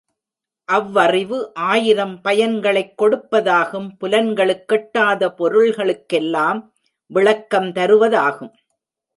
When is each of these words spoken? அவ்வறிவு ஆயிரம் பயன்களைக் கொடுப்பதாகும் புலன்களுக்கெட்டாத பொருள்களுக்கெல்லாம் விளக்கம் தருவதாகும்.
அவ்வறிவு 0.65 1.53
ஆயிரம் 1.53 2.21
பயன்களைக் 2.21 3.01
கொடுப்பதாகும் 3.01 3.89
புலன்களுக்கெட்டாத 3.99 5.33
பொருள்களுக்கெல்லாம் 5.37 6.69
விளக்கம் 7.07 7.71
தருவதாகும். 7.71 8.53